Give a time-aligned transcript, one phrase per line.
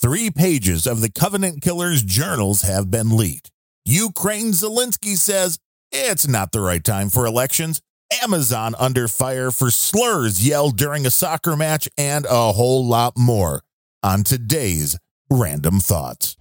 [0.00, 3.50] Three pages of the Covenant Killers' journals have been leaked.
[3.84, 5.58] Ukraine Zelensky says
[5.92, 7.82] it's not the right time for elections.
[8.22, 13.62] Amazon under fire for slurs yelled during a soccer match, and a whole lot more
[14.02, 14.98] on today's
[15.30, 16.34] Randumb Thoughts.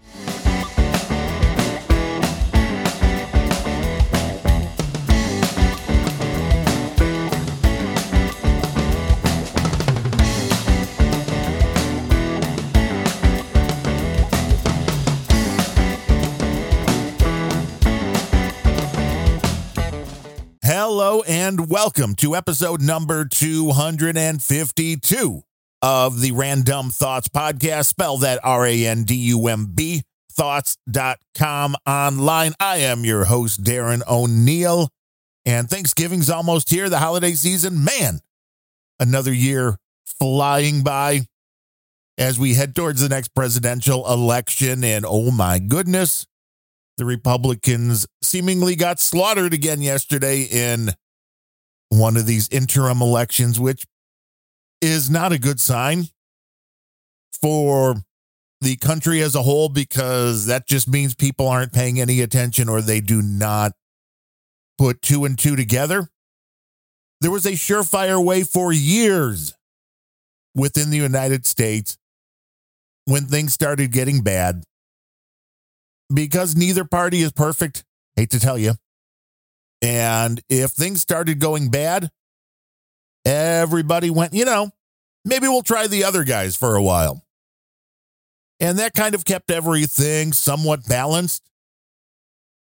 [21.09, 25.41] And welcome to episode number 252
[25.81, 27.85] of the Randumb Thoughts podcast.
[27.85, 32.53] Spell that R A N D U M B thoughts.com online.
[32.59, 34.89] I am your host, Darren O'Neill,
[35.45, 37.83] and Thanksgiving's almost here, the holiday season.
[37.83, 38.19] Man,
[38.99, 41.21] another year flying by
[42.19, 44.83] as we head towards the next presidential election.
[44.83, 46.27] And oh my goodness,
[46.97, 50.91] the Republicans seemingly got slaughtered again yesterday in
[51.89, 53.85] one of these interim elections, which
[54.81, 56.07] is not a good sign
[57.41, 57.95] for
[58.61, 62.81] the country as a whole because that just means people aren't paying any attention or
[62.81, 63.73] they do not
[64.77, 66.09] put two and two together.
[67.21, 69.53] There was a surefire way for years
[70.55, 71.97] within the United States
[73.05, 74.63] when things started getting bad
[76.13, 77.83] because neither party is perfect.
[78.15, 78.73] Hate to tell you.
[79.81, 82.09] And if things started going bad,
[83.25, 84.71] everybody went, you know,
[85.23, 87.23] maybe we'll try the other guys for a while.
[88.59, 91.43] And that kind of kept everything somewhat balanced.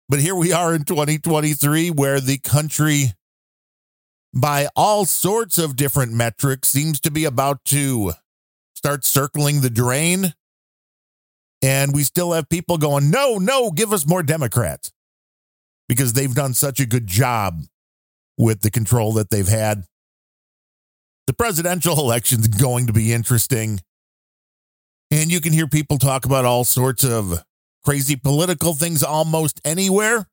[0.07, 3.13] But here we are in 2023, where the country,
[4.33, 8.13] by all sorts of different metrics, seems to be about to
[8.73, 10.33] start circling the drain.
[11.61, 14.93] And we still have people going, no, no, give us more Democrats
[15.89, 17.63] because they've done such a good job
[18.37, 19.83] with the control that they've had.
[21.27, 23.81] The presidential election is going to be interesting.
[25.11, 27.43] And you can hear people talk about all sorts of
[27.83, 30.27] crazy political things almost anywhere.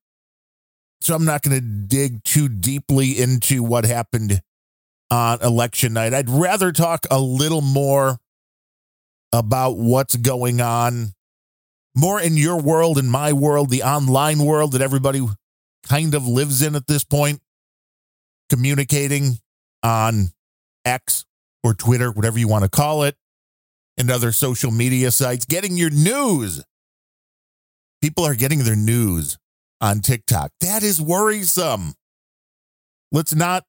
[1.00, 4.41] So I'm not going to dig too deeply into what happened
[5.11, 6.12] on election night.
[6.12, 8.19] I'd rather talk a little more
[9.33, 11.12] about what's going on
[11.95, 15.27] more in your world and my world, the online world that everybody
[15.89, 17.41] kind of lives in at this point,
[18.49, 19.39] communicating
[19.83, 20.31] on
[20.85, 21.25] X
[21.63, 23.17] or Twitter, whatever you want to call it,
[23.99, 26.63] and other social media sites, getting your news.
[28.03, 29.39] People are getting their news
[29.81, 30.53] on TikTok.
[30.61, 31.95] That is worrisome.
[33.11, 33.65] Let's not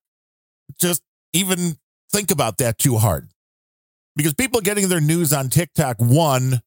[0.80, 1.02] just
[1.34, 1.78] even
[2.12, 3.30] think about that too hard.
[4.16, 6.62] Because people getting their news on TikTok, one,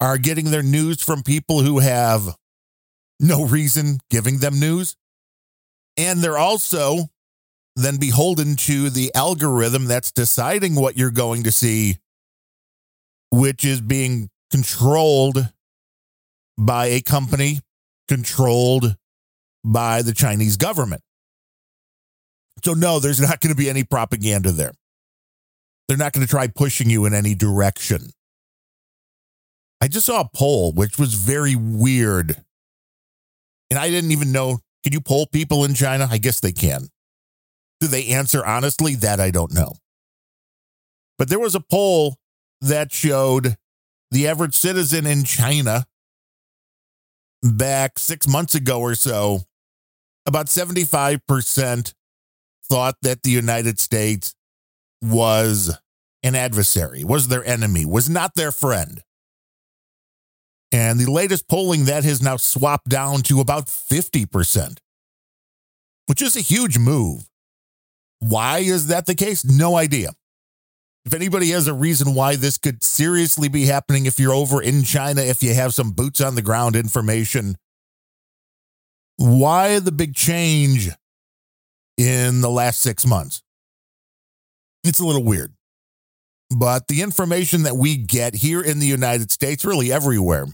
[0.00, 2.36] are getting their news from people who have
[3.20, 4.96] no reason giving them news.
[5.96, 7.10] And they're also
[7.76, 11.98] then beholden to the algorithm that's deciding what you're going to see,
[13.30, 15.52] which is being controlled
[16.56, 17.60] by a company
[18.08, 18.96] controlled
[19.64, 21.02] by the Chinese government.
[22.64, 24.72] So, no, there's not going to be any propaganda there.
[25.88, 28.10] They're not going to try pushing you in any direction.
[29.80, 32.43] I just saw a poll, which was very weird.
[33.84, 34.60] I didn't even know.
[34.82, 36.08] Can you poll people in China?
[36.10, 36.88] I guess they can.
[37.80, 38.94] Do they answer honestly?
[38.94, 39.74] That I don't know.
[41.18, 42.16] But there was a poll
[42.62, 43.56] that showed
[44.10, 45.84] the average citizen in China
[47.42, 49.42] back six months ago or so,
[50.24, 51.92] about 75%
[52.66, 54.34] thought that the United States
[55.02, 55.78] was
[56.22, 59.02] an adversary, was their enemy, was not their friend.
[60.74, 64.78] And the latest polling that has now swapped down to about 50%,
[66.06, 67.28] which is a huge move.
[68.18, 69.44] Why is that the case?
[69.44, 70.10] No idea.
[71.04, 74.82] If anybody has a reason why this could seriously be happening, if you're over in
[74.82, 77.54] China, if you have some boots on the ground information,
[79.16, 80.88] why the big change
[81.96, 83.44] in the last six months?
[84.82, 85.52] It's a little weird.
[86.50, 90.46] But the information that we get here in the United States, really everywhere,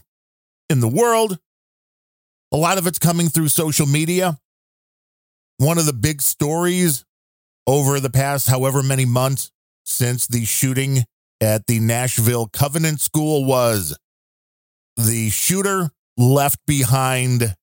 [0.70, 1.38] in the world.
[2.52, 4.38] A lot of it's coming through social media.
[5.58, 7.04] One of the big stories
[7.66, 9.50] over the past however many months
[9.84, 11.04] since the shooting
[11.40, 13.96] at the Nashville Covenant School was
[14.96, 17.54] the shooter left behind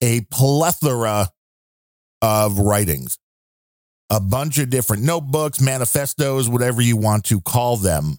[0.00, 1.30] a plethora
[2.22, 3.18] of writings,
[4.10, 8.18] a bunch of different notebooks, manifestos, whatever you want to call them.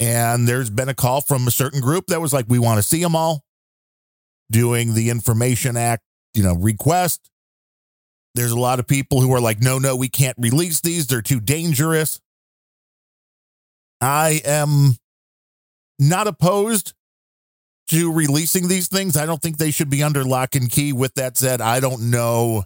[0.00, 2.82] And there's been a call from a certain group that was like, we want to
[2.82, 3.44] see them all
[4.50, 6.02] doing the Information Act,
[6.34, 7.30] you know, request.
[8.34, 11.06] There's a lot of people who are like, no, no, we can't release these.
[11.06, 12.20] They're too dangerous.
[14.00, 14.96] I am
[15.98, 16.92] not opposed
[17.88, 19.16] to releasing these things.
[19.16, 20.92] I don't think they should be under lock and key.
[20.92, 22.64] With that said, I don't know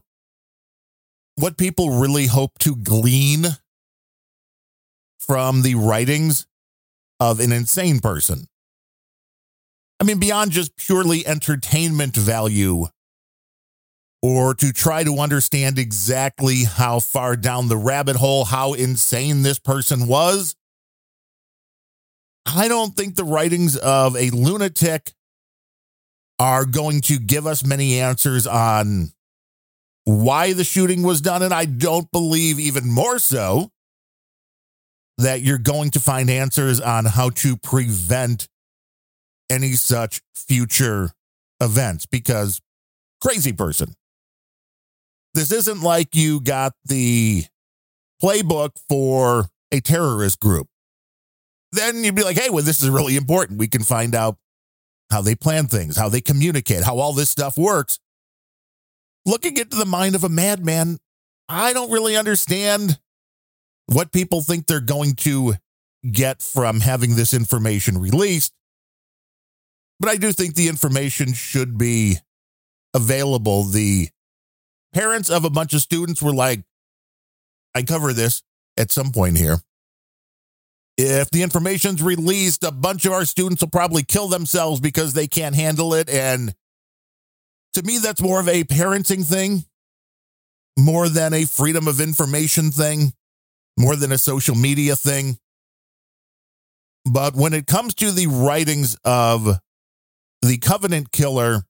[1.37, 3.47] what people really hope to glean
[5.21, 6.47] from the writings
[7.21, 8.47] of an insane person.
[10.01, 12.87] I mean, beyond just purely entertainment value,
[14.23, 19.59] or to try to understand exactly how far down the rabbit hole, how insane this
[19.59, 20.57] person was.
[22.47, 25.13] I don't think the writings of a lunatic
[26.39, 29.13] are going to give us many answers on
[30.05, 31.43] why the shooting was done.
[31.43, 33.71] And I don't believe, even more so,
[35.19, 38.49] that you're going to find answers on how to prevent
[39.51, 41.11] any such future
[41.61, 42.61] events because
[43.21, 43.95] crazy person.
[45.35, 47.45] This isn't like you got the
[48.23, 50.69] playbook for a terrorist group.
[51.73, 53.59] Then you'd be like, hey, well, this is really important.
[53.59, 54.37] We can find out
[55.11, 57.99] how they plan things, how they communicate, how all this stuff works.
[59.27, 60.99] Looking into the mind of a madman,
[61.49, 62.99] I don't really understand
[63.89, 65.55] what people think they're going to
[66.11, 68.53] get from having this information released.
[69.99, 72.19] But I do think the information should be
[72.95, 73.65] available.
[73.65, 74.09] The
[74.93, 76.63] parents of a bunch of students were like,
[77.75, 78.43] I cover this
[78.77, 79.57] at some point here.
[80.97, 85.29] If the information's released, a bunch of our students will probably kill themselves because they
[85.29, 86.09] can't handle it.
[86.09, 86.55] And
[87.75, 89.65] to me, that's more of a parenting thing,
[90.77, 93.13] more than a freedom of information thing,
[93.79, 95.39] more than a social media thing.
[97.05, 99.59] But when it comes to the writings of
[100.43, 101.63] the Covenant Killer,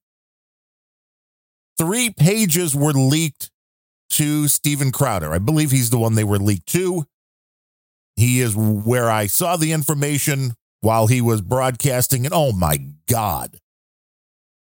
[1.77, 3.51] three pages were leaked
[4.11, 5.31] to Steven Crowder.
[5.31, 7.05] I believe he's the one they were leaked to.
[8.15, 13.57] He is where I saw the information while he was broadcasting, and oh my God,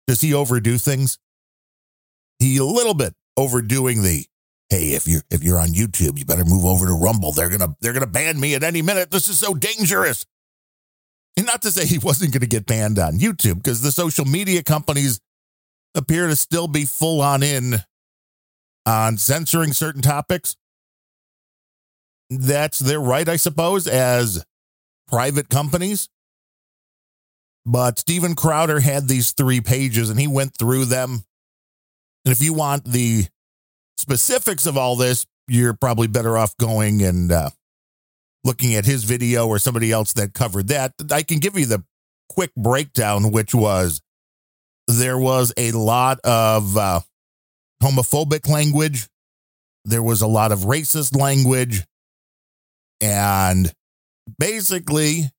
[0.06, 1.18] does he overdo things?
[2.38, 4.26] He a little bit overdoing the
[4.68, 7.32] hey, if you're if you're on YouTube, you better move over to Rumble.
[7.32, 9.10] They're gonna they're gonna ban me at any minute.
[9.10, 10.26] This is so dangerous.
[11.36, 14.62] And not to say he wasn't to get banned on YouTube, because the social media
[14.62, 15.20] companies
[15.94, 17.76] appear to still be full on in
[18.86, 20.56] on censoring certain topics.
[22.30, 24.44] That's their right, I suppose, as
[25.06, 26.08] private companies.
[27.64, 31.24] But Steven Crowder had these three pages and he went through them.
[32.24, 33.26] And if you want the
[33.98, 37.50] specifics of all this, you're probably better off going and uh,
[38.44, 41.84] looking at his video or somebody else that covered that, I can give you the
[42.28, 44.00] quick breakdown, which was
[44.86, 47.00] there was a lot of uh,
[47.82, 49.08] homophobic language,
[49.84, 51.84] there was a lot of racist language,
[53.00, 53.72] and
[54.38, 55.30] basically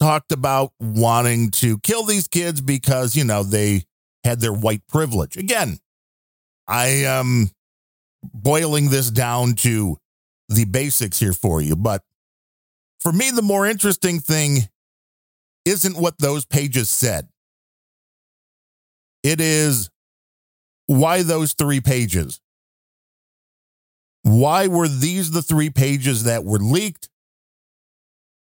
[0.00, 3.82] talked about wanting to kill these kids because, you know, they
[4.24, 5.36] had their white privilege.
[5.36, 5.78] Again,
[6.66, 7.50] I am
[8.22, 9.98] boiling this down to
[10.48, 12.02] the basics here for you, but
[13.00, 14.68] for me, the more interesting thing
[15.64, 17.28] isn't what those pages said.
[19.22, 19.90] It is
[20.86, 22.40] why those three pages?
[24.22, 27.08] Why were these the three pages that were leaked?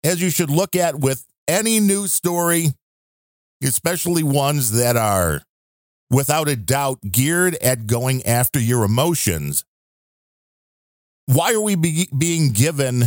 [0.05, 2.73] As you should look at with any news story,
[3.63, 5.43] especially ones that are
[6.13, 9.65] without a doubt geared at going after your emotions.
[11.27, 13.05] Why are we be- being given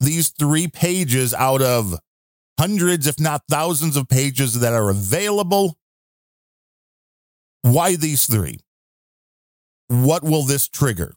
[0.00, 1.98] these three pages out of
[2.58, 5.76] hundreds, if not thousands of pages that are available.
[7.62, 8.60] Why these three?
[9.88, 11.14] What will this trigger?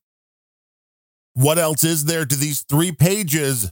[1.34, 2.25] What else is there?
[2.25, 3.72] Do these three pages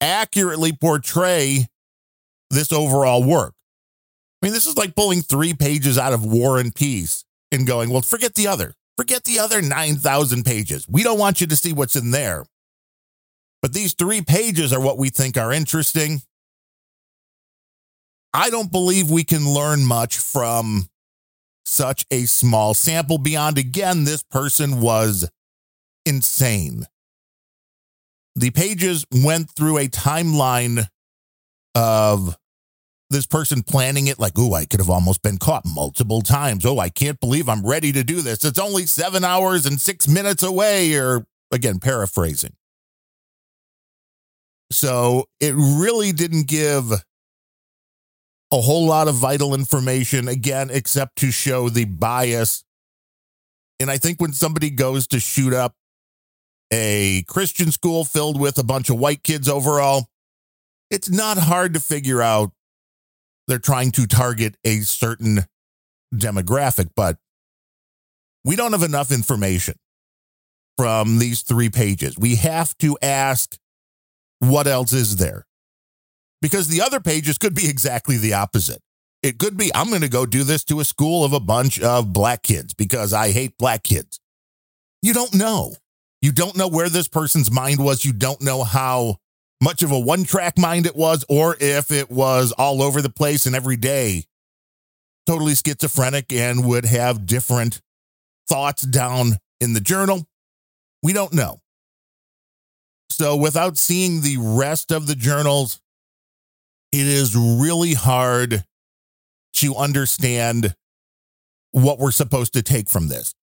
[0.00, 1.66] accurately portray
[2.48, 3.54] this overall work?
[4.40, 7.90] I mean, this is like pulling three pages out of War and Peace and going,
[7.90, 8.74] well, forget the other.
[8.96, 10.86] Forget the other 9,000 pages.
[10.88, 12.44] We don't want you to see what's in there.
[13.62, 16.22] But these three pages are what we think are interesting.
[18.32, 20.88] I don't believe we can learn much from
[21.64, 25.28] such a small sample beyond, again, this person was
[26.06, 26.86] insane.
[28.36, 30.86] The pages went through a timeline
[31.74, 32.36] of
[33.10, 36.64] this person planning it like, oh, I could have almost been caught multiple times.
[36.64, 38.44] Oh, I can't believe I'm ready to do this.
[38.44, 42.54] It's only seven hours and six minutes away, or again, paraphrasing.
[44.70, 46.92] So it really didn't give
[48.52, 52.64] a whole lot of vital information, again, except to show the bias.
[53.80, 55.74] And I think when somebody goes to shoot up
[56.72, 60.06] a Christian school filled with a bunch of white kids overall,
[60.90, 62.52] it's not hard to figure out
[63.50, 65.40] they're trying to target a certain
[66.14, 67.18] demographic, but
[68.44, 69.74] we don't have enough information
[70.78, 72.16] from these three pages.
[72.16, 73.58] We have to ask
[74.38, 75.46] what else is there?
[76.40, 78.80] Because the other pages could be exactly the opposite.
[79.22, 81.78] It could be, I'm going to go do this to a school of a bunch
[81.80, 84.20] of black kids because I hate black kids.
[85.02, 85.74] You don't know.
[86.22, 88.04] You don't know where this person's mind was.
[88.04, 89.16] You don't know how
[89.60, 93.10] much of a one track mind it was, or if it was all over the
[93.10, 94.24] place and every day
[95.26, 97.80] totally schizophrenic and would have different
[98.48, 100.26] thoughts down in the journal.
[101.02, 101.60] We don't know.
[103.10, 105.80] So, without seeing the rest of the journals,
[106.90, 108.64] it is really hard
[109.54, 110.74] to understand
[111.72, 113.34] what we're supposed to take from this.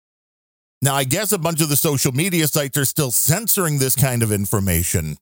[0.81, 4.23] Now, I guess a bunch of the social media sites are still censoring this kind
[4.23, 5.17] of information.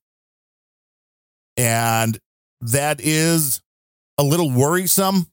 [1.58, 2.18] And
[2.62, 3.62] that is
[4.18, 5.28] a little worrisome.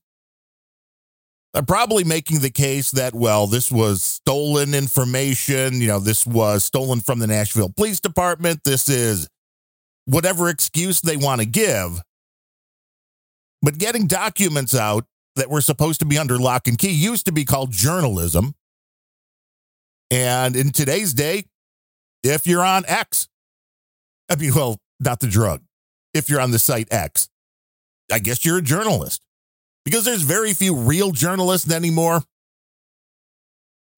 [1.54, 5.80] I'm probably making the case that, well, this was stolen information.
[5.80, 8.64] You know, this was stolen from the Nashville Police Department.
[8.64, 9.28] This is
[10.06, 12.00] whatever excuse they want to give.
[13.60, 15.04] But getting documents out
[15.36, 18.54] that were supposed to be under lock and key used to be called journalism.
[20.10, 21.44] And in today's day,
[22.22, 23.28] if you're on X,
[24.28, 25.62] I mean, well, not the drug,
[26.14, 27.28] if you're on the site X,
[28.10, 29.22] I guess you're a journalist.
[29.84, 32.22] Because there's very few real journalists anymore.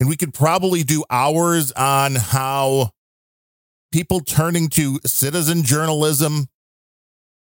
[0.01, 2.91] And we could probably do hours on how
[3.93, 6.47] people turning to citizen journalism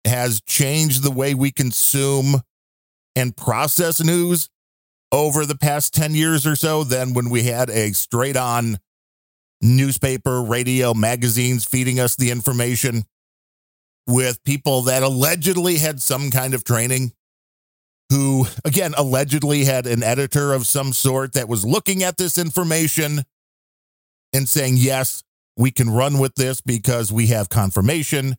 [0.06, 2.42] has changed the way we consume
[3.16, 4.50] and process news
[5.12, 8.78] over the past 10 years or so than when we had a straight on
[9.62, 13.04] newspaper, radio, magazines feeding us the information
[14.10, 17.14] with people that allegedly had some kind of training,
[18.10, 23.24] who, again, allegedly had an editor of some sort that was looking at this information
[24.34, 25.24] and saying, yes,
[25.56, 28.36] we can run with this because we have confirmation.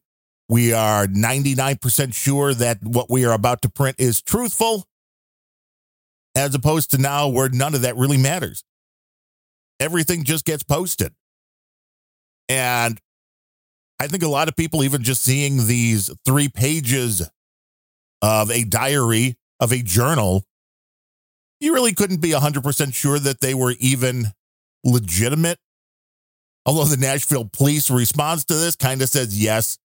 [0.48, 4.86] We are 99% sure that what we are about to print is truthful,
[6.34, 8.64] as opposed to now where none of that really matters.
[9.78, 11.14] Everything just gets posted.
[12.48, 13.00] And
[14.00, 17.28] I think a lot of people, even just seeing these three pages
[18.22, 20.42] of a diary of a journal,
[21.60, 24.28] you really couldn't be 100% sure that they were even
[24.84, 25.58] legitimate.
[26.64, 29.76] Although the Nashville police response to this kind of says yes,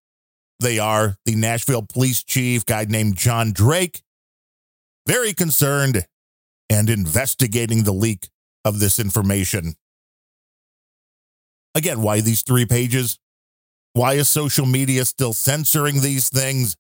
[0.61, 1.17] they are.
[1.25, 4.01] The Nashville police chief, guy named John Drake,
[5.05, 6.05] very concerned
[6.69, 8.29] and investigating the leak
[8.63, 9.75] of this information.
[11.75, 13.19] Again, why these three pages?
[13.95, 16.75] Why is social media still censoring these things?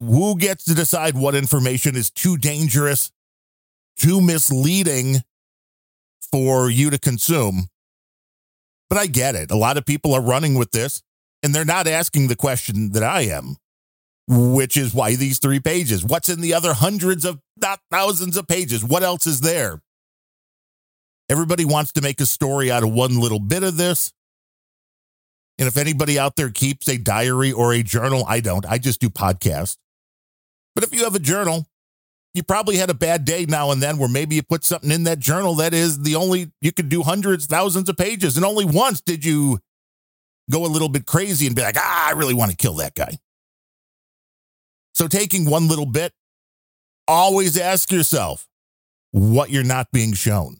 [0.00, 3.12] Who gets to decide what information is too dangerous,
[3.96, 5.18] too misleading
[6.32, 7.68] for you to consume?
[8.90, 9.52] But I get it.
[9.52, 11.00] A lot of people are running with this
[11.44, 13.56] and they're not asking the question that I am,
[14.26, 16.04] which is why these three pages?
[16.04, 18.84] What's in the other hundreds of, not thousands of pages?
[18.84, 19.80] What else is there?
[21.30, 24.12] Everybody wants to make a story out of one little bit of this.
[25.62, 28.66] And if anybody out there keeps a diary or a journal, I don't.
[28.66, 29.76] I just do podcasts.
[30.74, 31.68] But if you have a journal,
[32.34, 35.04] you probably had a bad day now and then where maybe you put something in
[35.04, 38.36] that journal that is the only, you could do hundreds, thousands of pages.
[38.36, 39.60] And only once did you
[40.50, 42.96] go a little bit crazy and be like, ah, I really want to kill that
[42.96, 43.20] guy.
[44.94, 46.12] So taking one little bit,
[47.06, 48.48] always ask yourself
[49.12, 50.56] what you're not being shown.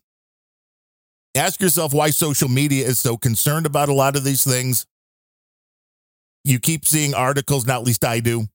[1.35, 4.87] Ask yourself why social media is so concerned about a lot of these things.
[6.45, 8.47] You keep seeing articles, not least I do.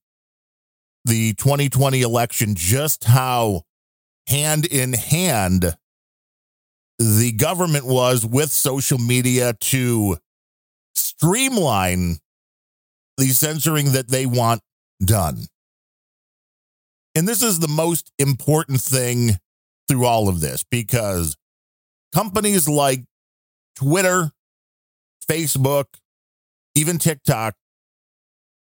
[1.04, 3.62] The 2020 election, just how
[4.26, 5.76] hand in hand
[6.98, 10.18] the government was with social media to
[10.94, 12.18] streamline
[13.16, 14.60] the censoring that they want
[15.04, 15.46] done.
[17.14, 19.38] And this is the most important thing
[19.88, 21.36] through all of this because
[22.12, 23.04] companies like
[23.76, 24.32] Twitter,
[25.28, 25.86] Facebook,
[26.74, 27.54] even TikTok,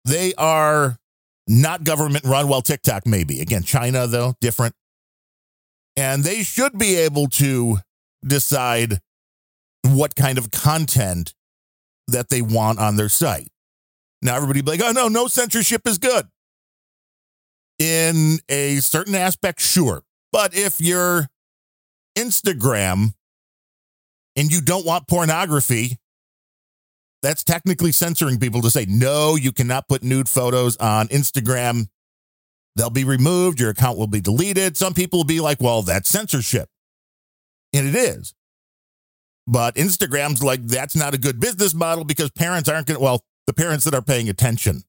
[0.05, 0.99] they are
[1.47, 2.49] not government run.
[2.49, 3.41] Well, TikTok maybe.
[3.41, 4.75] Again, China, though, different.
[5.97, 7.79] And they should be able to
[8.27, 9.01] decide
[9.83, 11.35] what kind of content
[12.09, 13.49] that they want on their site.
[14.23, 16.27] Now everybody be like, oh no, no censorship is good.
[17.79, 20.03] In a certain aspect, sure.
[20.33, 21.29] But if you're
[22.17, 23.15] Instagram
[24.37, 25.99] and you don't want pornography,
[27.25, 31.89] that's technically censoring people to say, no, you cannot put nude photos on Instagram.
[32.77, 33.59] They'll be removed.
[33.59, 34.77] Your account will be deleted.
[34.77, 36.69] Some people will be like, well, that's censorship.
[37.73, 38.35] And it is.
[39.47, 43.25] But Instagram's like, that's not a good business model because parents aren't going to, well,
[43.47, 44.83] the parents that are paying attention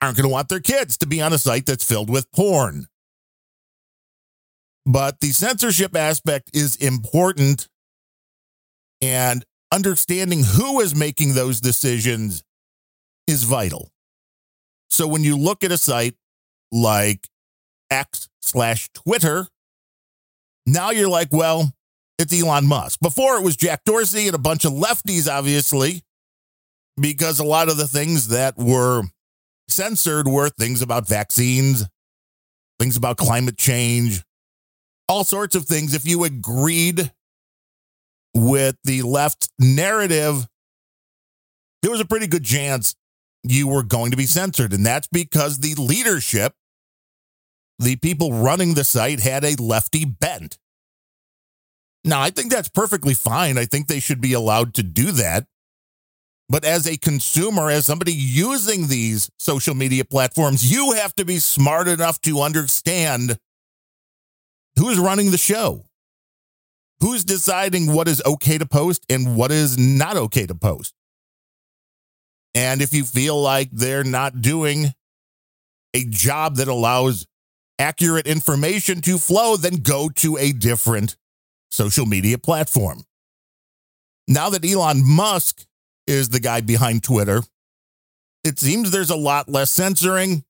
[0.00, 2.86] aren't going to want their kids to be on a site that's filled with porn.
[4.84, 7.68] But the censorship aspect is important.
[9.00, 12.42] And understanding who is making those decisions
[13.26, 13.90] is vital.
[14.90, 16.14] So when you look at a site
[16.72, 17.28] like
[17.90, 19.48] X slash Twitter,
[20.66, 21.72] now you're like, well,
[22.18, 23.00] it's Elon Musk.
[23.00, 26.02] Before it was Jack Dorsey and a bunch of lefties, obviously,
[27.00, 29.02] because a lot of the things that were
[29.68, 31.84] censored were things about vaccines,
[32.78, 34.22] things about climate change,
[35.08, 35.94] all sorts of things.
[35.94, 37.12] If you agreed
[38.36, 40.46] with the left narrative,
[41.82, 42.94] there was a pretty good chance
[43.42, 44.72] you were going to be censored.
[44.72, 46.52] And that's because the leadership,
[47.78, 50.58] the people running the site, had a lefty bent.
[52.04, 53.58] Now, I think that's perfectly fine.
[53.58, 55.46] I think they should be allowed to do that.
[56.48, 61.38] But as a consumer, as somebody using these social media platforms, you have to be
[61.38, 63.38] smart enough to understand
[64.78, 65.84] who's running the show,
[67.00, 70.94] who's deciding what is okay to post and what is not okay to post.
[72.54, 74.94] And if you feel like they're not doing
[75.94, 77.26] a job that allows
[77.78, 81.16] accurate information to flow, then go to a different
[81.70, 83.04] social media platform.
[84.26, 85.66] Now that Elon Musk
[86.06, 87.42] is the guy behind Twitter,
[88.42, 90.44] it seems there's a lot less censoring.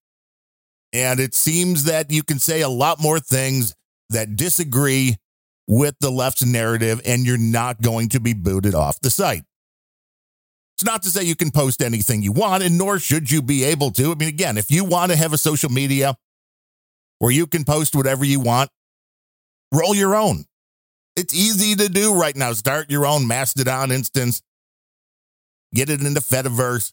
[0.92, 3.74] And it seems that you can say a lot more things
[4.10, 5.16] that disagree
[5.66, 9.44] with the left's narrative, and you're not going to be booted off the site.
[10.76, 13.64] It's not to say you can post anything you want, and nor should you be
[13.64, 14.12] able to.
[14.12, 16.16] I mean, again, if you want to have a social media
[17.18, 18.70] where you can post whatever you want,
[19.72, 20.44] roll your own.
[21.16, 22.52] It's easy to do right now.
[22.52, 24.42] Start your own Mastodon instance,
[25.74, 26.92] get it into Fediverse,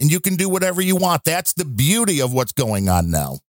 [0.00, 1.24] and you can do whatever you want.
[1.24, 3.40] That's the beauty of what's going on now.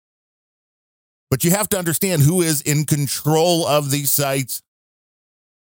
[1.31, 4.61] But you have to understand who is in control of these sites,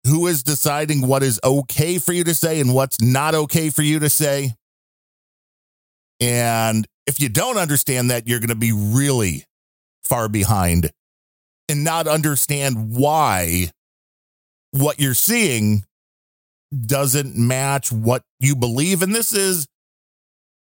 [0.08, 3.82] who is deciding what is okay for you to say and what's not okay for
[3.82, 4.56] you to say.
[6.22, 9.43] And if you don't understand that, you're going to be really
[10.06, 10.91] far behind
[11.67, 13.69] and not understand why
[14.72, 15.84] what you're seeing
[16.86, 19.02] doesn't match what you believe.
[19.02, 19.67] And this is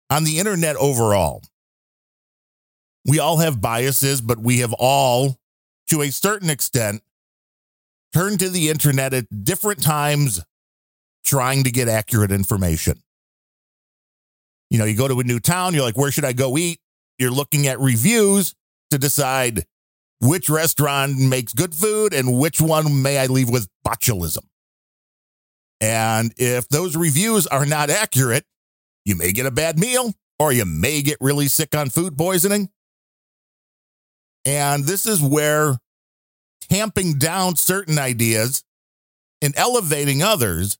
[0.09, 1.43] on the internet overall.
[3.09, 5.39] We all have biases, but we have all,
[5.89, 7.03] to a certain extent,
[8.13, 10.45] turned to the internet at different times
[11.25, 13.03] trying to get accurate information.
[14.69, 16.81] You know, you go to a new town, you're like, where should I go eat?
[17.19, 18.55] You're looking at reviews
[18.91, 19.65] to decide
[20.21, 24.45] which restaurant makes good food and which one may I leave with botulism.
[25.81, 28.45] And if those reviews are not accurate,
[29.07, 32.69] you may get a bad meal or you may get really sick on food poisoning.
[34.45, 35.77] And this is where
[36.69, 38.63] tamping down certain ideas
[39.43, 40.79] and elevating others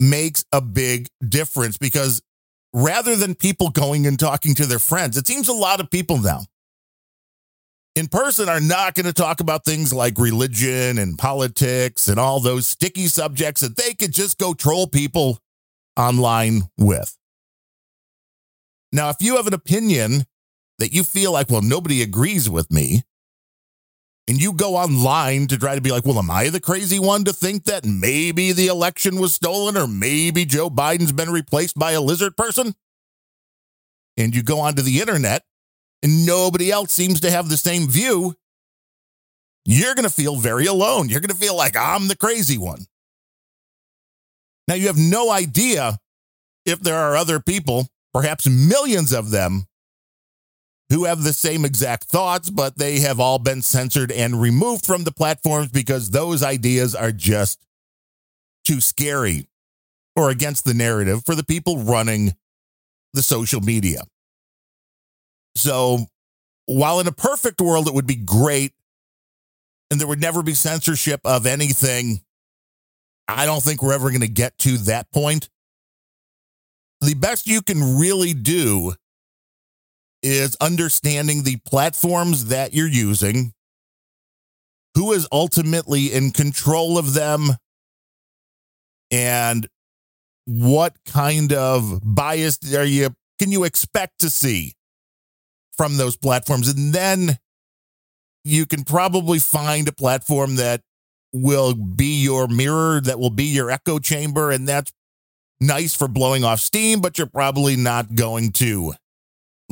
[0.00, 2.20] makes a big difference because
[2.72, 6.18] rather than people going and talking to their friends, it seems a lot of people
[6.18, 6.40] now
[7.94, 12.40] in person are not going to talk about things like religion and politics and all
[12.40, 15.38] those sticky subjects that they could just go troll people
[15.96, 17.16] online with.
[18.92, 20.24] Now, if you have an opinion
[20.78, 23.02] that you feel like, well, nobody agrees with me,
[24.26, 27.24] and you go online to try to be like, well, am I the crazy one
[27.24, 31.92] to think that maybe the election was stolen or maybe Joe Biden's been replaced by
[31.92, 32.74] a lizard person?
[34.16, 35.42] And you go onto the internet
[36.02, 38.34] and nobody else seems to have the same view,
[39.66, 41.08] you're going to feel very alone.
[41.08, 42.86] You're going to feel like I'm the crazy one.
[44.68, 45.98] Now, you have no idea
[46.64, 49.66] if there are other people, perhaps millions of them,
[50.90, 55.04] who have the same exact thoughts, but they have all been censored and removed from
[55.04, 57.60] the platforms because those ideas are just
[58.64, 59.46] too scary
[60.16, 62.34] or against the narrative for the people running
[63.14, 64.02] the social media.
[65.56, 66.06] So
[66.66, 68.72] while in a perfect world, it would be great
[69.90, 72.20] and there would never be censorship of anything,
[73.28, 75.48] I don't think we're ever going to get to that point.
[77.00, 78.94] the best you can really do
[80.24, 83.52] is understanding the platforms that you're using,
[84.94, 87.50] who is ultimately in control of them,
[89.10, 89.68] and
[90.46, 94.74] what kind of bias are you can you expect to see
[95.76, 96.68] from those platforms?
[96.68, 97.38] And then
[98.44, 100.80] you can probably find a platform that
[101.32, 104.92] will be your mirror that will be your echo chamber and that's
[105.60, 108.94] nice for blowing off steam but you're probably not going to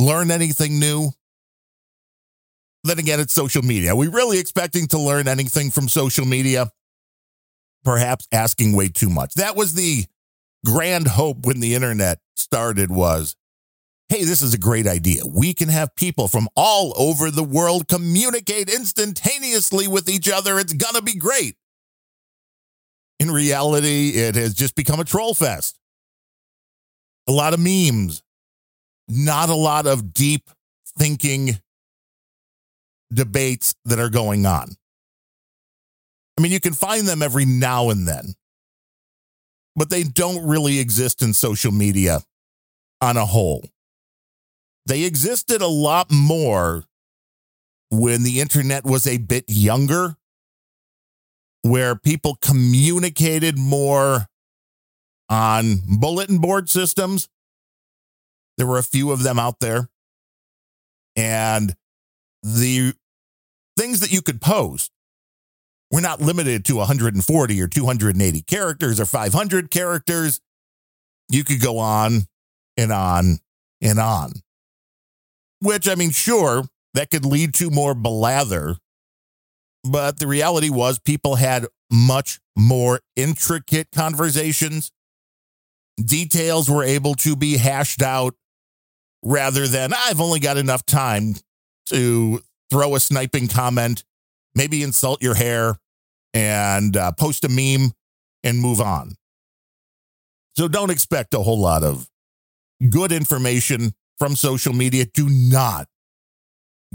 [0.05, 1.11] learn anything new
[2.85, 6.71] then again it's social media are we really expecting to learn anything from social media
[7.85, 10.05] perhaps asking way too much that was the
[10.65, 13.37] grand hope when the internet started was
[14.13, 15.25] hey, this is a great idea.
[15.25, 20.59] We can have people from all over the world communicate instantaneously with each other.
[20.59, 21.57] It's going to be great.
[23.19, 25.79] In reality, it has just become a troll fest.
[27.27, 28.22] A lot of memes,
[29.09, 30.51] not a lot of deep
[30.99, 31.59] thinking
[33.13, 34.71] debates that are going on.
[36.39, 38.35] I mean, you can find them every now and then
[39.77, 42.21] but they don't really exist in social media
[43.01, 43.65] on a whole.
[44.87, 46.85] They existed a lot more
[47.91, 50.17] when the internet was a bit younger,
[51.63, 54.27] where people communicated more
[55.29, 57.29] on bulletin board systems.
[58.63, 59.89] There were a few of them out there.
[61.17, 61.75] And
[62.45, 62.95] the
[63.77, 64.93] things that you could post
[65.91, 70.41] we're not limited to 140 or 280 characters or 500 characters.
[71.29, 72.29] You could go on
[72.77, 73.41] and on
[73.81, 74.31] and on.
[75.59, 76.63] Which, I mean, sure,
[76.95, 78.77] that could lead to more blather.
[79.83, 84.93] But the reality was, people had much more intricate conversations.
[86.03, 88.37] Details were able to be hashed out
[89.23, 91.35] rather than, I've only got enough time
[91.87, 94.05] to throw a sniping comment,
[94.55, 95.77] maybe insult your hair,
[96.35, 97.93] and uh, post a meme
[98.43, 99.15] and move on.
[100.57, 102.09] So don't expect a whole lot of
[102.91, 105.07] good information from social media.
[105.07, 105.87] Do not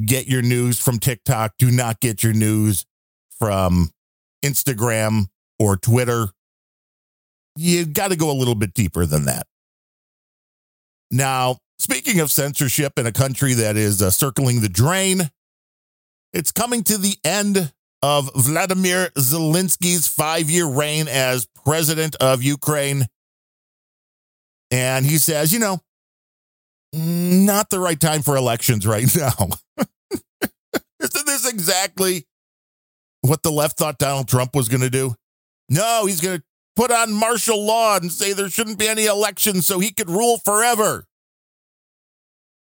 [0.06, 1.54] get your news from TikTok.
[1.58, 2.86] Do not get your news
[3.40, 3.92] from
[4.44, 5.28] Instagram
[5.60, 6.28] or Twitter.
[7.56, 9.48] You've got to go a little bit deeper than that.
[11.10, 15.30] Now, speaking of censorship in a country that is uh, circling the drain,
[16.34, 23.06] it's coming to the end of Vladimir Zelensky's five year reign as president of Ukraine.
[24.70, 25.80] And he says, you know,
[26.94, 29.50] not the right time for elections right now.
[31.00, 32.26] Isn't this exactly
[33.22, 35.16] what the left thought Donald Trump was going to do?
[35.70, 36.44] No, he's going to
[36.76, 40.40] put on martial law and say there shouldn't be any elections so he could rule
[40.44, 41.06] forever.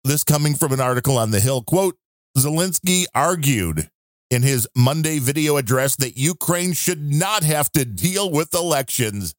[0.04, 1.62] This coming from an article on The Hill.
[1.62, 1.98] Quote
[2.38, 3.90] Zelensky argued
[4.30, 9.36] in his Monday video address that Ukraine should not have to deal with elections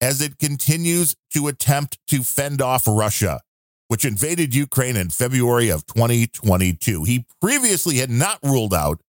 [0.00, 3.40] as it continues to attempt to fend off Russia,
[3.88, 7.04] which invaded Ukraine in February of 2022.
[7.04, 9.02] He previously had not ruled out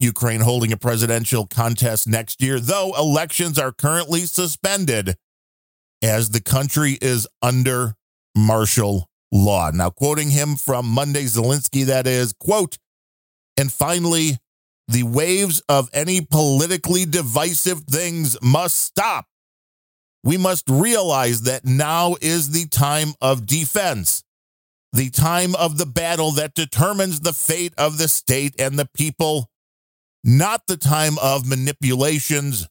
[0.00, 5.16] Ukraine holding a presidential contest next year, though elections are currently suspended
[6.02, 7.94] as the country is under
[8.36, 9.70] martial law.
[9.72, 12.78] Now, quoting him from Monday, Zelensky, that is, quote,
[13.56, 14.38] and finally,
[14.88, 19.26] the waves of any politically divisive things must stop.
[20.22, 24.22] We must realize that now is the time of defense,
[24.92, 29.48] the time of the battle that determines the fate of the state and the people,
[30.24, 32.66] not the time of manipulations,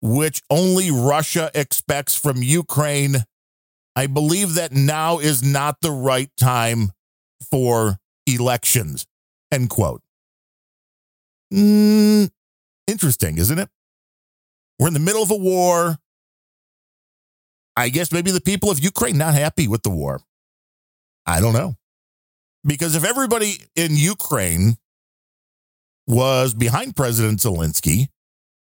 [0.00, 3.24] which only Russia expects from Ukraine.
[3.94, 6.92] I believe that now is not the right time
[7.50, 9.06] for elections.
[9.50, 10.02] End quote.
[11.52, 12.30] Mm,
[12.86, 13.68] interesting, isn't it?
[14.78, 15.98] We're in the middle of a war.
[17.76, 20.20] I guess maybe the people of Ukraine not happy with the war.
[21.26, 21.76] I don't know.
[22.64, 24.76] Because if everybody in Ukraine
[26.06, 28.08] was behind President Zelensky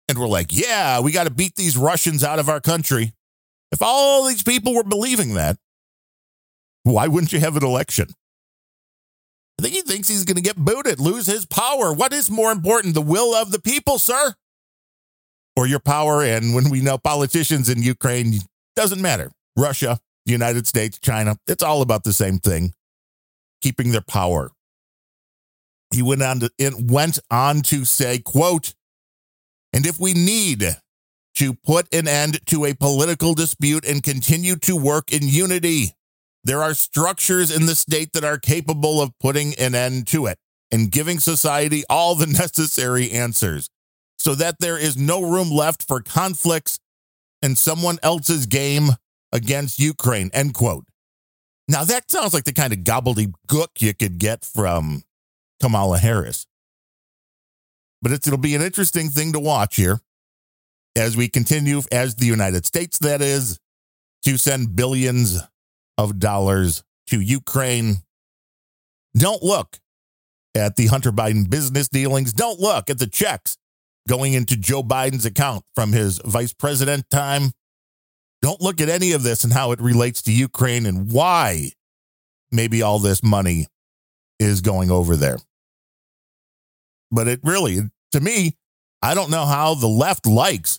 [0.08, 3.12] and were like, yeah, we got to beat these Russians out of our country,
[3.72, 5.56] if all these people were believing that,
[6.82, 8.08] why wouldn't you have an election?
[9.58, 11.92] I think he thinks he's going to get booted, lose his power.
[11.92, 14.34] What is more important, the will of the people, sir?
[15.56, 16.22] Or your power?
[16.22, 18.40] And when we know politicians in Ukraine,
[18.74, 19.30] doesn't matter.
[19.56, 22.72] Russia, United States, China, it's all about the same thing,
[23.60, 24.50] keeping their power.
[25.92, 28.74] He went on to went on to say, quote,
[29.72, 30.76] and if we need
[31.36, 35.94] to put an end to a political dispute and continue to work in unity.
[36.44, 40.38] There are structures in the state that are capable of putting an end to it
[40.70, 43.68] and giving society all the necessary answers
[44.18, 46.78] so that there is no room left for conflicts
[47.42, 48.90] and someone else's game
[49.32, 50.30] against Ukraine.
[50.32, 50.84] End quote.
[51.68, 55.04] Now, that sounds like the kind of gobbledygook you could get from
[55.60, 56.46] Kamala Harris.
[58.02, 60.00] But it'll be an interesting thing to watch here
[61.00, 63.58] as we continue, as the United States, that is,
[64.22, 65.40] to send billions
[65.96, 67.96] of dollars to Ukraine.
[69.16, 69.80] Don't look
[70.54, 72.34] at the Hunter Biden business dealings.
[72.34, 73.56] Don't look at the checks
[74.08, 77.52] going into Joe Biden's account from his vice president time.
[78.42, 81.70] Don't look at any of this and how it relates to Ukraine and why
[82.52, 83.68] maybe all this money
[84.38, 85.38] is going over there.
[87.10, 88.56] But it really, to me,
[89.02, 90.78] I don't know how the left likes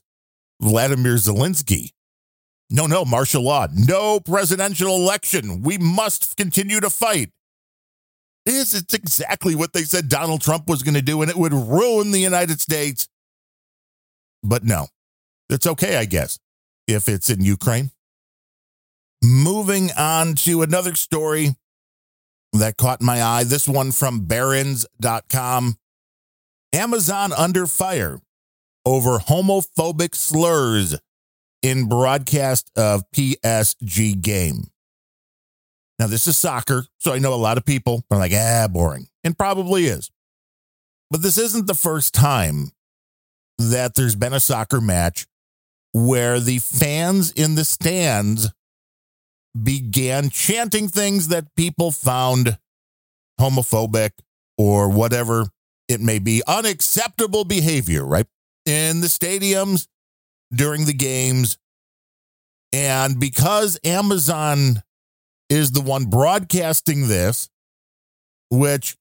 [0.62, 1.92] Vladimir Zelensky.
[2.70, 3.68] No, no, martial law.
[3.74, 5.62] No presidential election.
[5.62, 7.32] We must continue to fight.
[8.46, 11.54] This is exactly what they said Donald Trump was going to do, and it would
[11.54, 13.08] ruin the United States.
[14.42, 14.88] But no,
[15.50, 16.40] it's okay, I guess,
[16.88, 17.92] if it's in Ukraine.
[19.24, 21.56] Moving on to another story
[22.54, 23.44] that caught my eye.
[23.44, 25.78] This one from Barron's.com.
[26.74, 28.22] Amazon under fire
[28.86, 30.98] over homophobic slurs
[31.62, 34.68] in broadcast of PSG game.
[36.00, 39.08] Now, this is soccer, so I know a lot of people are like, ah, boring,
[39.24, 40.10] and probably is.
[41.12, 42.72] But this isn't the first time
[43.60, 45.28] that there's been a soccer match
[45.94, 48.50] where the fans in the stands
[49.62, 52.58] began chanting things that people found
[53.40, 54.12] homophobic
[54.58, 55.50] or whatever
[55.88, 58.26] it may be, unacceptable behavior, right?
[58.66, 59.88] In the stadiums
[60.54, 61.58] during the games.
[62.74, 64.82] And because Amazon
[65.50, 67.50] is the one broadcasting this,
[68.50, 68.96] which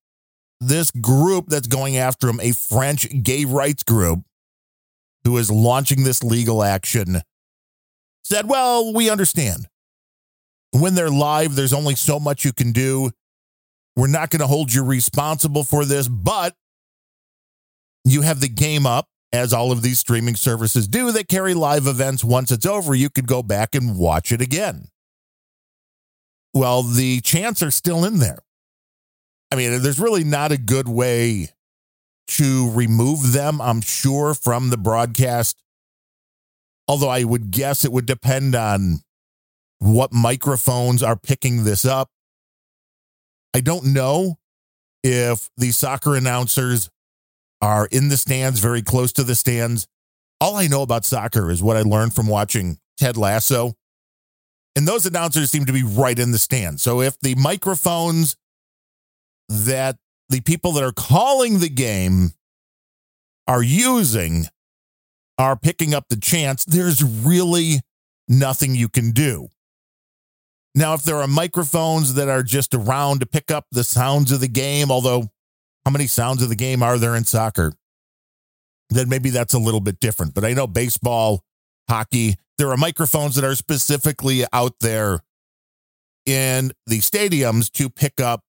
[0.61, 4.21] this group that's going after him, a French gay rights group
[5.25, 7.21] who is launching this legal action,
[8.25, 9.67] said, Well, we understand.
[10.73, 13.11] When they're live, there's only so much you can do.
[13.97, 16.55] We're not going to hold you responsible for this, but
[18.05, 21.87] you have the game up, as all of these streaming services do that carry live
[21.87, 22.25] events.
[22.25, 24.89] Once it's over, you could go back and watch it again.
[26.53, 28.41] Well, the chants are still in there.
[29.53, 31.51] I mean, there's really not a good way
[32.29, 35.57] to remove them, I'm sure, from the broadcast.
[36.89, 39.01] Although I would guess it would depend on
[39.79, 42.11] what microphones are picking this up.
[43.55, 44.39] I don't know
[45.03, 46.91] if the soccer announcers
[47.61, 49.87] are in the stands, very close to the stands.
[50.41, 53.75] All I know about soccer is what I learned from watching Ted Lasso.
[54.77, 56.83] And those announcers seem to be right in the stands.
[56.83, 58.37] So if the microphones
[59.49, 59.97] that
[60.29, 62.33] the people that are calling the game
[63.47, 64.47] are using
[65.39, 67.81] are picking up the chance, there's really
[68.29, 69.49] nothing you can do.
[70.75, 74.41] Now, if there are microphones that are just around to pick up the sounds of
[74.41, 75.31] the game, although
[75.85, 77.73] how many sounds of the game are there in soccer?
[78.91, 80.35] Then maybe that's a little bit different.
[80.35, 81.43] But I know baseball,
[81.89, 85.21] hockey, there are microphones that are specifically out there
[86.27, 88.43] in the stadiums to pick up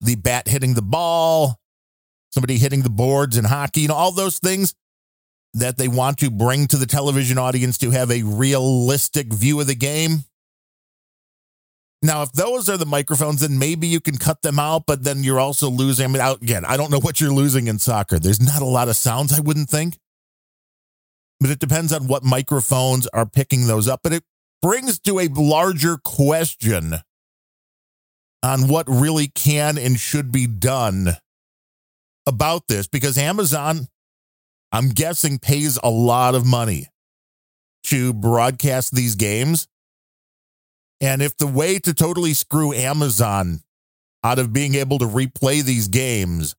[0.00, 1.58] the bat hitting the ball,
[2.30, 4.74] somebody hitting the boards in hockey, you know, all those things
[5.54, 9.66] that they want to bring to the television audience to have a realistic view of
[9.66, 10.24] the game.
[12.04, 15.22] Now, if those are the microphones, then maybe you can cut them out, but then
[15.22, 16.04] you're also losing.
[16.04, 18.18] I mean, again, I don't know what you're losing in soccer.
[18.18, 19.98] There's not a lot of sounds, I wouldn't think.
[21.38, 24.00] But it depends on what microphones are picking those up.
[24.02, 24.24] But it
[24.60, 26.94] brings to a larger question
[28.42, 31.16] on what really can and should be done
[32.26, 33.86] about this because Amazon,
[34.72, 36.88] I'm guessing, pays a lot of money
[37.84, 39.68] to broadcast these games.
[41.02, 43.60] And if the way to totally screw Amazon
[44.22, 46.54] out of being able to replay these games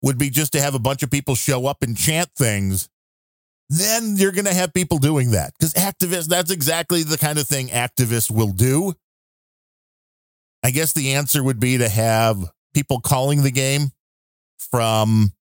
[0.00, 2.88] would be just to have a bunch of people show up and chant things,
[3.68, 5.54] then you're going to have people doing that.
[5.58, 8.94] Because activists, that's exactly the kind of thing activists will do.
[10.62, 12.38] I guess the answer would be to have
[12.74, 13.90] people calling the game
[14.56, 15.32] from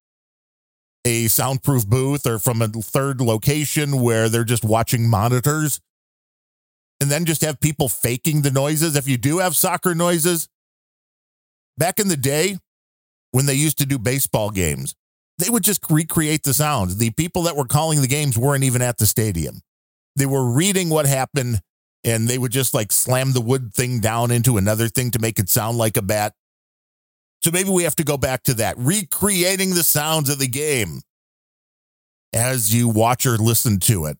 [1.05, 5.79] a soundproof booth or from a third location where they're just watching monitors
[7.03, 8.95] and then just have people faking the noises.
[8.95, 10.47] If you do have soccer noises,
[11.77, 12.59] back in the day
[13.31, 14.95] when they used to do baseball games,
[15.37, 16.95] they would just recreate the sounds.
[16.95, 19.59] The people that were calling the games weren't even at the stadium.
[20.15, 21.59] They were reading what happened
[22.05, 25.39] and they would just like slam the wood thing down into another thing to make
[25.39, 26.33] it sound like a bat.
[27.43, 31.01] So maybe we have to go back to that, recreating the sounds of the game
[32.31, 34.17] as you watch or listen to it.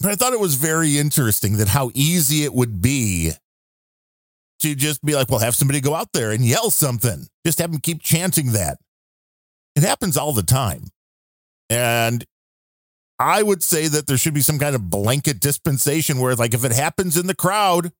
[0.00, 3.32] But I thought it was very interesting that how easy it would be
[4.60, 7.26] to just be like, well, have somebody go out there and yell something.
[7.44, 8.78] Just have them keep chanting that.
[9.74, 10.84] It happens all the time.
[11.68, 12.24] And
[13.18, 16.64] I would say that there should be some kind of blanket dispensation where, like, if
[16.64, 17.92] it happens in the crowd,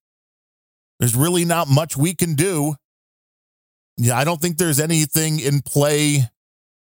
[0.99, 2.77] there's really not much we can do.
[3.99, 6.31] Yeah, I don't think there's anything in play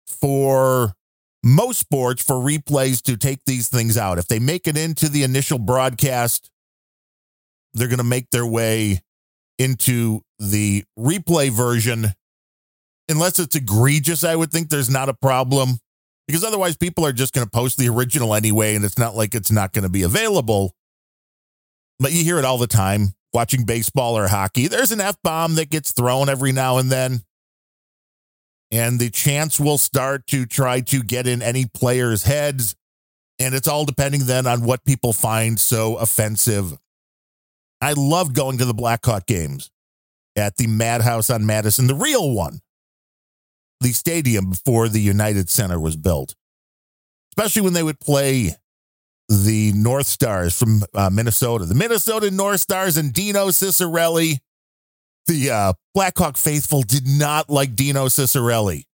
[0.06, 0.94] for
[1.42, 4.18] most sports for replays to take these things out.
[4.18, 6.50] If they make it into the initial broadcast,
[7.74, 9.02] they're going to make their way
[9.58, 12.14] into the replay version.
[13.08, 15.80] Unless it's egregious, I would think there's not a problem
[16.26, 19.34] because otherwise people are just going to post the original anyway, and it's not like
[19.34, 20.74] it's not going to be available.
[21.98, 24.68] But you hear it all the time watching baseball or hockey.
[24.68, 27.22] There's an F bomb that gets thrown every now and then.
[28.72, 32.74] And the chance will start to try to get in any player's heads.
[33.38, 36.76] And it's all depending then on what people find so offensive.
[37.80, 39.70] I loved going to the Blackhawk games
[40.34, 42.60] at the Madhouse on Madison, the real one
[43.82, 46.34] the stadium before the United Center was built,
[47.32, 48.54] especially when they would play
[49.28, 54.38] the North Stars from uh, Minnesota, the Minnesota North Stars and Dino Ciccarelli.
[55.26, 58.84] The uh, Blackhawk faithful did not like Dino Ciccarelli.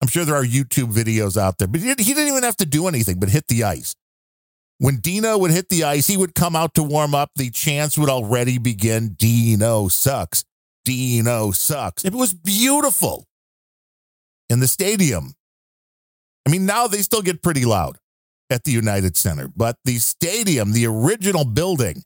[0.00, 2.88] I'm sure there are YouTube videos out there, but he didn't even have to do
[2.88, 3.94] anything but hit the ice.
[4.78, 7.30] When Dino would hit the ice, he would come out to warm up.
[7.36, 10.44] The chants would already begin Dino sucks.
[10.84, 12.04] Dino sucks.
[12.04, 13.26] It was beautiful
[14.50, 15.34] in the stadium.
[16.46, 17.98] I mean, now they still get pretty loud
[18.50, 22.02] at the United Center, but the stadium, the original building,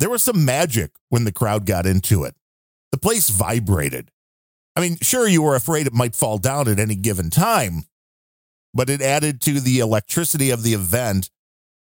[0.00, 2.34] there was some magic when the crowd got into it.
[2.92, 4.10] The place vibrated.
[4.74, 7.84] I mean, sure, you were afraid it might fall down at any given time,
[8.74, 11.30] but it added to the electricity of the event.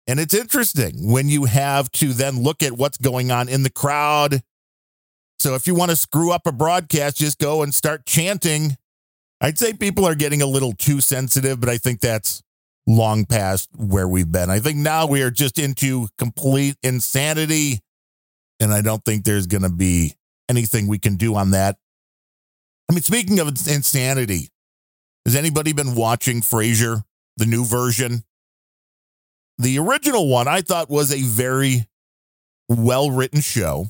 [0.05, 3.69] And it's interesting when you have to then look at what's going on in the
[3.69, 4.43] crowd.
[5.39, 8.77] So if you want to screw up a broadcast, just go and start chanting
[9.43, 12.41] I'd say people are getting a little too sensitive, but I think that's
[12.87, 14.49] long past where we've been.
[14.49, 17.81] I think now we are just into complete insanity.
[18.61, 20.13] And I don't think there's going to be
[20.49, 21.77] anything we can do on that.
[22.89, 24.49] I mean, speaking of insanity,
[25.25, 27.03] has anybody been watching Frasier,
[27.37, 28.23] the new version?
[29.57, 31.87] The original one I thought was a very
[32.67, 33.87] well written show.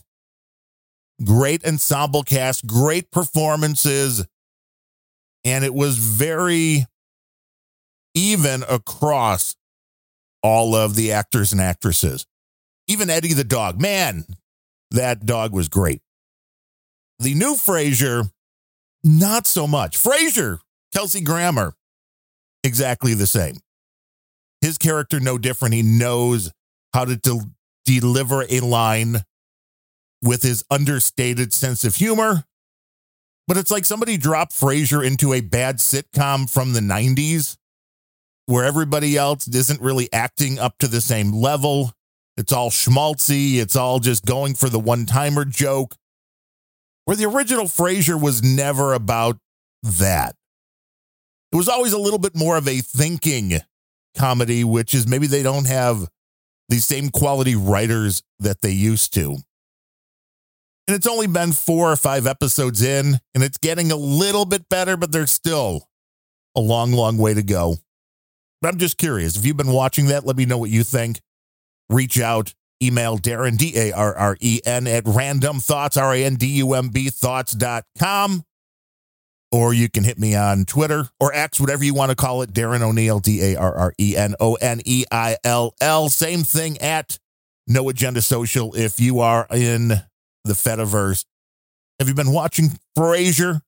[1.23, 4.25] Great ensemble cast, great performances,
[5.43, 6.85] and it was very
[8.13, 9.55] even across
[10.43, 12.25] all of the actors and actresses.
[12.87, 14.25] Even Eddie the dog, man,
[14.91, 16.01] that dog was great.
[17.23, 18.29] The new Frasier,
[19.03, 19.97] not so much.
[19.97, 20.59] Frasier,
[20.93, 21.73] Kelsey Grammer,
[22.63, 23.57] exactly the same.
[24.62, 25.73] His character, no different.
[25.73, 26.51] He knows
[26.93, 27.49] how to de-
[27.86, 29.23] deliver a line
[30.21, 32.45] with his understated sense of humor
[33.47, 37.57] but it's like somebody dropped Frasier into a bad sitcom from the 90s
[38.45, 41.91] where everybody else isn't really acting up to the same level.
[42.38, 43.55] It's all schmaltzy.
[43.55, 45.95] It's all just going for the one timer joke.
[47.05, 49.37] Where the original Frasier was never about
[49.83, 50.35] that.
[51.51, 53.59] It was always a little bit more of a thinking
[54.17, 56.07] comedy, which is maybe they don't have
[56.69, 59.37] the same quality writers that they used to.
[60.87, 64.67] And it's only been four or five episodes in, and it's getting a little bit
[64.69, 65.87] better, but there's still
[66.55, 67.77] a long, long way to go.
[68.61, 69.37] But I'm just curious.
[69.37, 71.21] If you've been watching that, let me know what you think.
[71.89, 72.53] Reach out,
[72.86, 76.48] email Darren, D A R R E N, at Randumb thoughts, R A N D
[76.58, 78.43] U M B thoughts.com.
[79.52, 82.54] Or you can hit me on Twitter or X, whatever you want to call it,
[82.54, 86.10] Darren O'Neill, D A R R E N O N E I L L.
[86.10, 87.19] Same thing at
[87.67, 89.90] No Agenda Social if you are in
[90.44, 91.25] the Fediverse.
[92.00, 93.62] Have you been watching Frasier?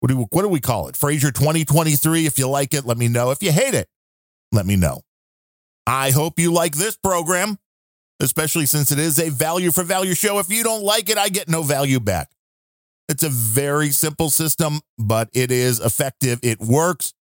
[0.00, 0.96] What do, what do we call it?
[0.96, 2.26] Frasier 2023.
[2.26, 3.30] If you like it, let me know.
[3.30, 3.88] If you hate it,
[4.50, 5.00] let me know.
[5.86, 7.58] I hope you like this program,
[8.22, 10.38] especially since it is a value for value show.
[10.38, 12.30] If you don't like it, I get no value back.
[13.08, 16.38] It's a very simple system, but it is effective.
[16.42, 17.12] It works,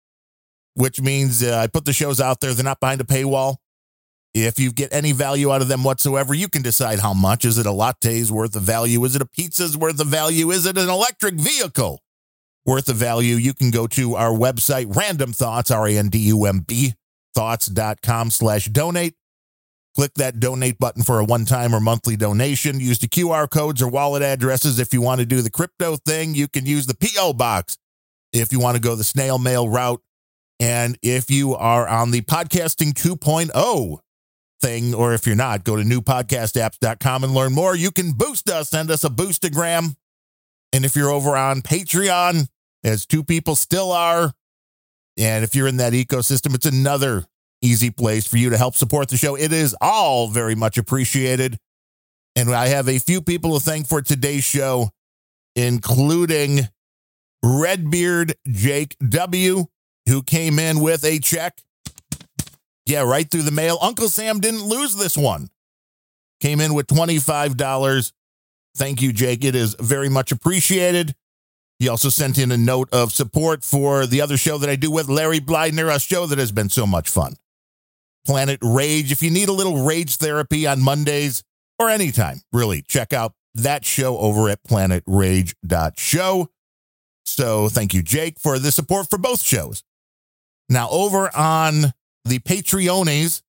[0.75, 2.55] which means uh, I put the shows out there.
[2.55, 3.57] They're not behind a paywall.
[4.33, 7.45] If you get any value out of them whatsoever, you can decide how much.
[7.45, 9.05] Is it a latte's worth of value?
[9.05, 10.53] Is it a pizza's worth of value?
[10.53, 12.01] Is it an electric vehicle
[12.65, 16.19] worth of value, you can go to our website, Randumb Thoughts, R A N D
[16.19, 16.95] U M B,
[17.35, 19.15] thoughts.com slash donate.
[19.97, 22.79] Click that donate button for a one time or monthly donation.
[22.79, 24.79] Use the QR codes or wallet addresses.
[24.79, 27.33] If you want to do the crypto thing, you can use the P.O.
[27.33, 27.77] box
[28.33, 30.01] if you want to go the snail mail route.
[30.61, 33.99] And if you are on the podcasting 2.0
[34.61, 37.75] thing, or if you're not, go to newpodcastapps.com and learn more.
[37.75, 39.97] You can boost us, send us a boostagram.
[40.73, 42.49] And if you're over on Patreon,
[42.85, 44.35] as two people still are,
[45.17, 47.27] and if you're in that ecosystem, it's another
[47.63, 49.35] easy place for you to help support the show.
[49.37, 51.59] It is all very much appreciated.
[52.37, 54.91] And I have a few people to thank for today's show,
[55.57, 56.69] including
[57.43, 59.67] Redbeard Jake W.,
[60.07, 61.61] who came in with a check.
[62.87, 63.79] Yeah, right through the mail.
[63.81, 65.49] Uncle Sam didn't lose this one.
[66.41, 68.13] Came in with $25.
[68.77, 69.45] Thank you, Jake.
[69.45, 71.15] It is very much appreciated.
[71.79, 74.91] He also sent in a note of support for the other show that I do
[74.91, 77.35] with Larry Blydner, a show that has been so much fun.
[78.27, 79.13] Planet Rage.
[79.13, 81.43] If you need a little rage therapy on Mondays
[81.79, 86.49] or anytime, really, check out that show over at planetrage.show.
[87.25, 89.83] So thank you, Jake, for the support for both shows.
[90.69, 91.93] Now, over on
[92.25, 93.43] the Patreones,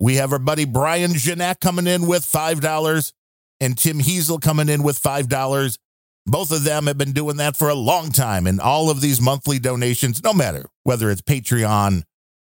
[0.00, 3.12] we have our buddy Brian Genack coming in with $5
[3.60, 5.78] and Tim Heeszel coming in with $5.
[6.26, 8.46] Both of them have been doing that for a long time.
[8.46, 12.02] And all of these monthly donations, no matter whether it's Patreon,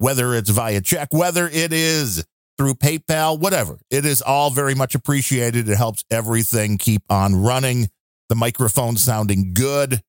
[0.01, 2.25] whether it's via check, whether it is
[2.57, 5.69] through PayPal, whatever, it is all very much appreciated.
[5.69, 7.91] It helps everything keep on running,
[8.31, 10.01] the microphone sounding good,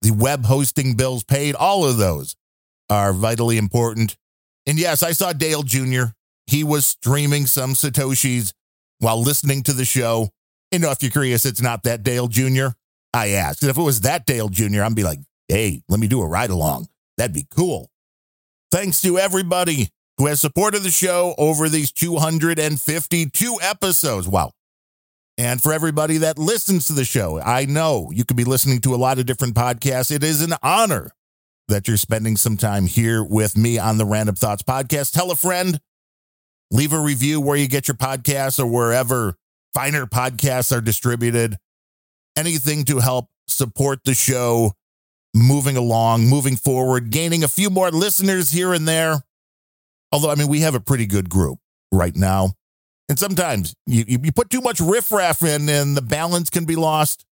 [0.00, 2.36] the web hosting bills paid, all of those
[2.88, 4.16] are vitally important.
[4.66, 6.04] And yes, I saw Dale Jr.
[6.46, 8.52] He was streaming some Satoshis
[8.98, 10.28] while listening to the show.
[10.70, 12.68] You know, if you're curious, it's not that Dale Jr.
[13.12, 13.64] I asked.
[13.64, 15.18] If it was that Dale Jr., I'd be like,
[15.48, 16.88] hey, let me do a ride along.
[17.16, 17.91] That'd be cool.
[18.72, 24.26] Thanks to everybody who has supported the show over these 252 episodes.
[24.26, 24.52] Wow.
[25.36, 28.94] And for everybody that listens to the show, I know you could be listening to
[28.94, 30.10] a lot of different podcasts.
[30.10, 31.10] It is an honor
[31.68, 35.12] that you're spending some time here with me on the Randumb Thoughts podcast.
[35.12, 35.78] Tell a friend,
[36.70, 39.34] leave a review where you get your podcasts or wherever
[39.74, 41.58] finer podcasts are distributed.
[42.38, 44.72] Anything to help support the show
[45.34, 49.22] moving along, moving forward, gaining a few more listeners here and there.
[50.10, 51.58] Although, I mean, we have a pretty good group
[51.90, 52.54] right now.
[53.08, 57.24] And sometimes you, you put too much riffraff in and the balance can be lost.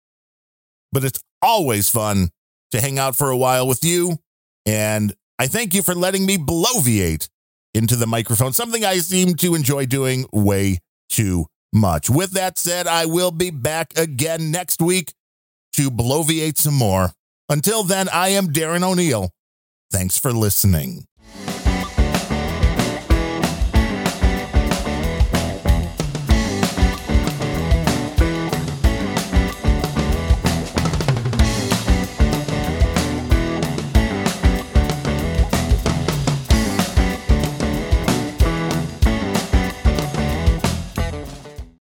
[0.92, 2.30] But it's always fun
[2.72, 4.18] to hang out for a while with you.
[4.66, 7.28] And I thank you for letting me bloviate
[7.72, 10.78] into the microphone, something I seem to enjoy doing way
[11.08, 12.10] too much.
[12.10, 15.12] With that said, I will be back again next week
[15.74, 17.12] to bloviate some more.
[17.50, 19.30] Until then, I am Darren O'Neill.
[19.90, 21.06] Thanks for listening.